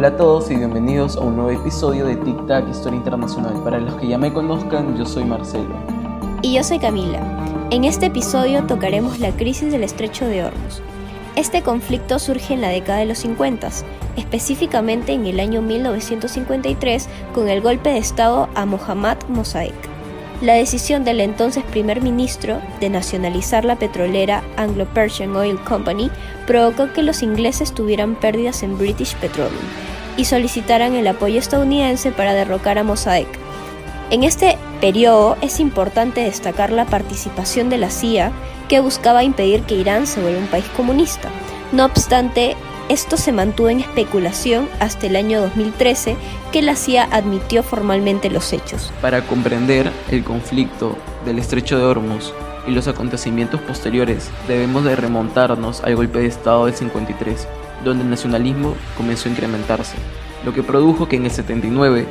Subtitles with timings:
[0.00, 3.62] Hola a todos y bienvenidos a un nuevo episodio de Tic Tac Historia Internacional.
[3.62, 5.74] Para los que ya me conozcan, yo soy Marcelo.
[6.40, 7.20] Y yo soy Camila.
[7.70, 10.80] En este episodio tocaremos la crisis del estrecho de Hormuz.
[11.36, 13.68] Este conflicto surge en la década de los 50,
[14.16, 19.89] específicamente en el año 1953 con el golpe de Estado a Mohammad Mossadegh.
[20.40, 26.10] La decisión del entonces primer ministro de nacionalizar la petrolera Anglo-Persian Oil Company
[26.46, 29.60] provocó que los ingleses tuvieran pérdidas en British Petroleum
[30.16, 33.28] y solicitaran el apoyo estadounidense para derrocar a Mossadegh.
[34.10, 38.32] En este periodo es importante destacar la participación de la CIA
[38.68, 41.28] que buscaba impedir que Irán se vuelva un país comunista.
[41.70, 42.56] No obstante,
[42.90, 46.16] esto se mantuvo en especulación hasta el año 2013
[46.50, 48.92] que la CIA admitió formalmente los hechos.
[49.00, 52.32] Para comprender el conflicto del estrecho de Hormuz
[52.66, 57.46] y los acontecimientos posteriores, debemos de remontarnos al golpe de Estado del 53,
[57.84, 59.94] donde el nacionalismo comenzó a incrementarse,
[60.44, 62.08] lo que produjo que en el 79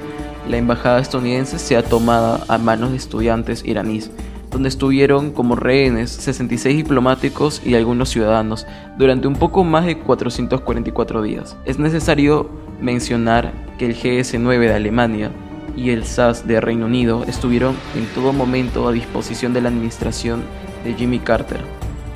[0.48, 4.12] la embajada estadounidense sea tomada a manos de estudiantes iraníes
[4.52, 8.66] donde estuvieron como rehenes 66 diplomáticos y algunos ciudadanos
[8.98, 11.56] durante un poco más de 444 días.
[11.66, 12.50] Es necesario
[12.82, 15.32] mencionar que el GS-9 de Alemania
[15.76, 20.44] y el SAS de Reino Unido estuvieron en todo momento a disposición de la administración
[20.84, 21.62] de Jimmy Carter,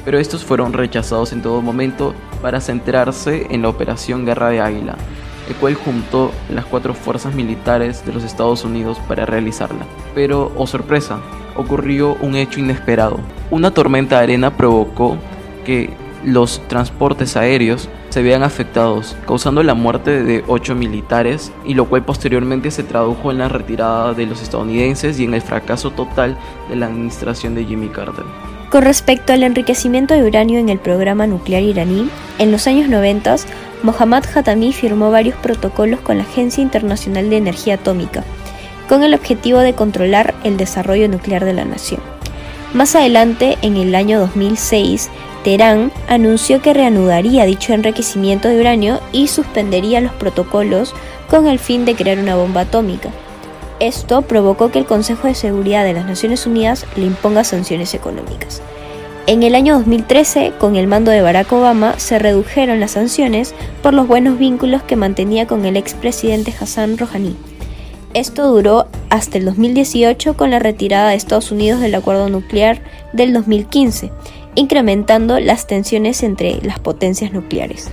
[0.06, 4.97] pero estos fueron rechazados en todo momento para centrarse en la Operación Guerra de Águila,
[5.47, 9.86] el cual juntó las cuatro fuerzas militares de los Estados Unidos para realizarla.
[10.16, 11.20] Pero, oh sorpresa,
[11.56, 13.20] ocurrió un hecho inesperado.
[13.52, 15.18] Una tormenta de arena provocó
[15.66, 15.90] que
[16.23, 22.06] los transportes aéreos se vean afectados, causando la muerte de ocho militares, y lo cual
[22.06, 26.38] posteriormente se tradujo en la retirada de los estadounidenses y en el fracaso total
[26.70, 28.26] de la administración de Jimmy Carter.
[28.70, 32.09] Con respecto al enriquecimiento de uranio en el programa nuclear iraní,
[32.40, 33.36] en los años 90,
[33.84, 38.24] Mohammad Khatami firmó varios protocolos con la Agencia Internacional de Energía Atómica,
[38.94, 42.00] con el objetivo de controlar el desarrollo nuclear de la nación.
[42.76, 45.09] Más adelante, en el año 2006,
[45.44, 50.94] Teherán anunció que reanudaría dicho enriquecimiento de uranio y suspendería los protocolos
[51.28, 53.09] con el fin de crear una bomba atómica.
[53.80, 58.62] Esto provocó que el Consejo de Seguridad de las Naciones Unidas le imponga sanciones económicas.
[59.26, 63.96] En el año 2013, con el mando de Barack Obama, se redujeron las sanciones por
[63.96, 67.36] los buenos vínculos que mantenía con el expresidente Hassan Rouhani.
[68.13, 72.79] Esto duró hasta el 2018 con la retirada de Estados Unidos del acuerdo nuclear
[73.12, 74.12] del 2015,
[74.53, 77.90] incrementando las tensiones entre las potencias nucleares.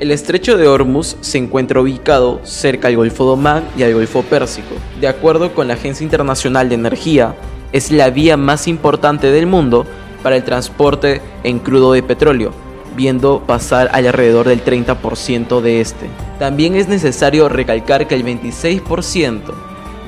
[0.00, 4.22] El estrecho de Hormuz se encuentra ubicado cerca al Golfo de Omán y al Golfo
[4.22, 4.74] Pérsico.
[5.00, 7.36] De acuerdo con la Agencia Internacional de Energía,
[7.70, 9.86] es la vía más importante del mundo
[10.24, 12.52] para el transporte en crudo de petróleo,
[12.96, 16.08] viendo pasar alrededor del 30% de este.
[16.38, 19.40] También es necesario recalcar que el 26%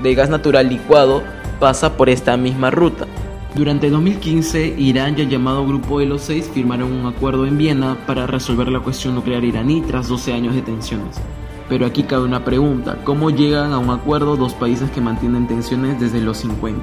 [0.03, 1.22] de gas natural licuado
[1.60, 3.06] pasa por esta misma ruta.
[3.54, 7.98] Durante 2015, Irán y el llamado Grupo de los Seis firmaron un acuerdo en Viena
[8.06, 11.20] para resolver la cuestión nuclear iraní tras 12 años de tensiones.
[11.69, 16.00] Pero aquí cabe una pregunta, ¿cómo llegan a un acuerdo dos países que mantienen tensiones
[16.00, 16.82] desde los 50?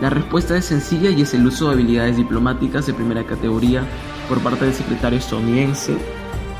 [0.00, 3.84] La respuesta es sencilla y es el uso de habilidades diplomáticas de primera categoría
[4.28, 5.96] por parte del secretario estadounidense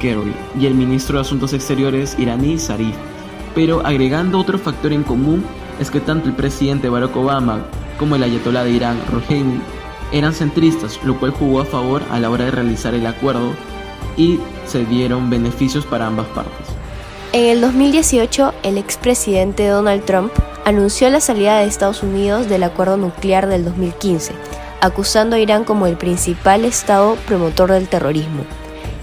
[0.01, 2.95] Kerry y el ministro de Asuntos Exteriores iraní Zarif.
[3.55, 5.45] Pero agregando otro factor en común
[5.81, 7.61] es que tanto el presidente Barack Obama
[7.99, 9.61] como el ayatolá de Irán Rouhani
[10.13, 13.53] eran centristas, lo cual jugó a favor a la hora de realizar el acuerdo
[14.17, 16.67] y se dieron beneficios para ambas partes.
[17.33, 20.33] En el 2018, el expresidente Donald Trump
[20.65, 24.33] anunció la salida de Estados Unidos del acuerdo nuclear del 2015,
[24.81, 28.45] acusando a Irán como el principal estado promotor del terrorismo.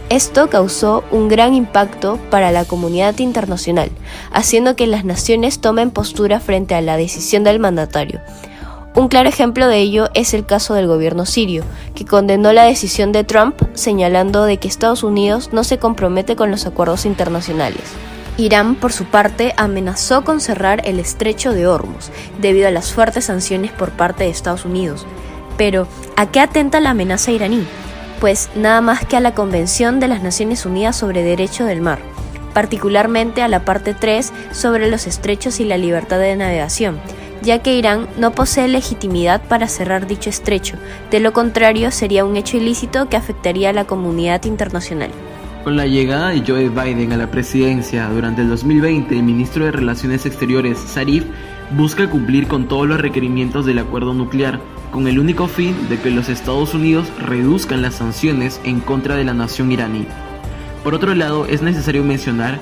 [0.09, 3.89] Esto causó un gran impacto para la comunidad internacional,
[4.31, 8.21] haciendo que las naciones tomen postura frente a la decisión del mandatario.
[8.95, 11.63] Un claro ejemplo de ello es el caso del gobierno sirio,
[11.95, 16.51] que condenó la decisión de Trump señalando de que Estados Unidos no se compromete con
[16.51, 17.81] los acuerdos internacionales.
[18.37, 22.09] Irán, por su parte, amenazó con cerrar el estrecho de Hormuz
[22.41, 25.05] debido a las fuertes sanciones por parte de Estados Unidos.
[25.57, 27.65] Pero, ¿a qué atenta la amenaza iraní?
[28.19, 31.99] Pues nada más que a la Convención de las Naciones Unidas sobre Derecho del Mar,
[32.53, 36.99] particularmente a la parte 3 sobre los estrechos y la libertad de navegación,
[37.41, 40.77] ya que Irán no posee legitimidad para cerrar dicho estrecho,
[41.11, 45.11] de lo contrario sería un hecho ilícito que afectaría a la comunidad internacional.
[45.63, 49.71] Con la llegada de Joe Biden a la presidencia durante el 2020, el ministro de
[49.71, 51.25] Relaciones Exteriores, Zarif,
[51.71, 54.59] busca cumplir con todos los requerimientos del acuerdo nuclear,
[54.91, 59.25] con el único fin de que los Estados Unidos reduzcan las sanciones en contra de
[59.25, 60.05] la nación iraní.
[60.83, 62.59] Por otro lado, es necesario mencionar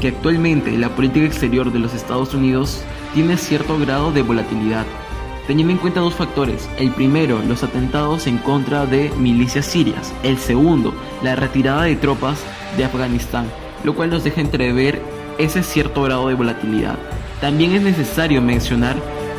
[0.00, 2.82] que actualmente la política exterior de los Estados Unidos
[3.14, 4.84] tiene cierto grado de volatilidad,
[5.46, 6.68] teniendo en cuenta dos factores.
[6.78, 10.12] El primero, los atentados en contra de milicias sirias.
[10.22, 12.42] El segundo, la retirada de tropas
[12.76, 13.46] de Afganistán,
[13.84, 15.00] lo cual nos deja entrever
[15.38, 16.98] ese cierto grado de volatilidad.
[17.42, 18.94] También es necesario mencionar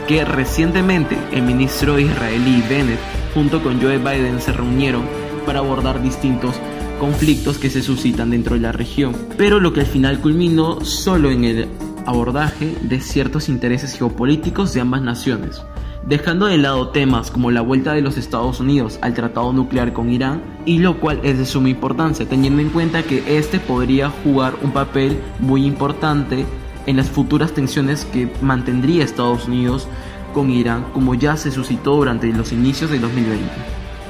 [0.09, 2.99] que recientemente el ministro israelí Bennett
[3.33, 5.03] junto con Joe Biden se reunieron
[5.45, 6.57] para abordar distintos
[6.99, 11.31] conflictos que se suscitan dentro de la región, pero lo que al final culminó solo
[11.31, 11.69] en el
[12.05, 15.63] abordaje de ciertos intereses geopolíticos de ambas naciones,
[16.05, 20.09] dejando de lado temas como la vuelta de los Estados Unidos al tratado nuclear con
[20.09, 24.55] Irán, y lo cual es de suma importancia, teniendo en cuenta que este podría jugar
[24.61, 26.45] un papel muy importante
[26.85, 29.87] en las futuras tensiones que mantendría Estados Unidos
[30.33, 33.49] con Irán, como ya se suscitó durante los inicios de 2020.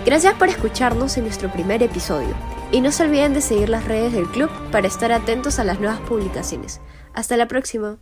[0.06, 2.36] Gracias por escucharnos en nuestro primer episodio
[2.72, 5.80] y no se olviden de seguir las redes del club para estar atentos a las
[5.80, 6.82] nuevas publicaciones.
[7.14, 7.98] Hasta la próxima.